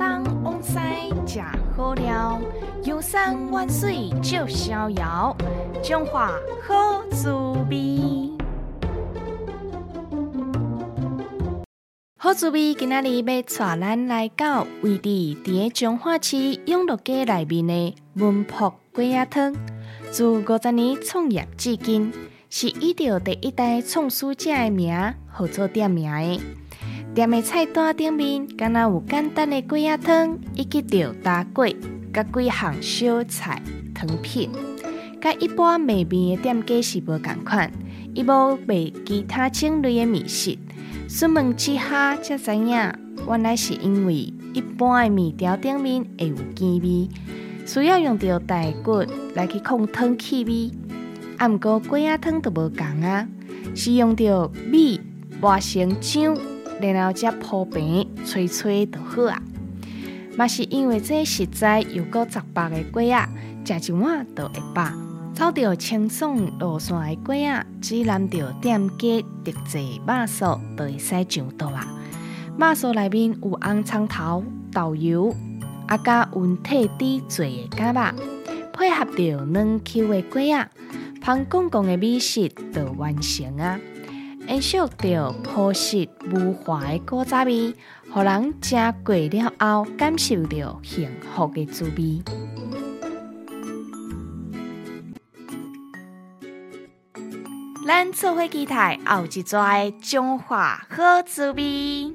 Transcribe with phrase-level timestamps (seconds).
[0.00, 0.78] 东往西
[1.26, 1.42] 食
[1.76, 2.40] 好料，
[2.84, 5.36] 游山玩水就逍遥，
[5.82, 6.32] 中华
[6.66, 7.30] 好滋
[7.68, 8.30] 味。
[12.16, 13.42] 好滋味，今仔日要带
[13.76, 15.10] 咱来到位置
[15.44, 19.54] 伫个中华市永乐街内面的文博龟仔汤。
[20.10, 22.10] 自五十年创业至今，
[22.48, 26.40] 是依照第一代创始者的名，号做店名。
[27.12, 31.74] 店的菜单顶面，敢若有简单的龟仔汤，以及着大粿，
[32.12, 33.60] 甲几项小菜
[33.92, 34.48] 汤品。
[35.20, 37.70] 甲一般卖面的店家是无共款，
[38.14, 40.56] 伊无卖其他种类的面食。
[41.08, 42.92] 询问之下才知影，
[43.26, 47.08] 原来是因为一般的面条顶面会有鸡味。
[47.66, 49.04] 需要用到大骨
[49.34, 50.70] 来去控汤气味，
[51.38, 53.26] 啊，毋过龟仔汤都无共啊，
[53.74, 55.00] 是用到米
[55.40, 56.38] 磨成浆，
[56.80, 59.42] 然后再铺平吹吹就好啊。
[60.36, 63.28] 嘛是因为这实在又够杂白的龟仔，
[63.80, 64.88] 食一碗就会饱。
[65.34, 71.86] 走到清爽路线的龟仔，只难着店家特制肉酥，就会使上桌啊。
[72.58, 75.34] 肉酥内面有红葱头、豆油。
[75.86, 78.22] 啊，加温体底做的假肉，
[78.72, 80.68] 配合着软 Q 的龟仔，
[81.24, 83.76] 香公公的美食就完成啊！
[84.50, 87.72] 延续着朴实无华的古早味，
[88.12, 92.20] 互人食过了后感受到幸福的滋味。
[97.86, 99.62] 咱做伙期待后一撮
[100.02, 102.12] 中华好滋味。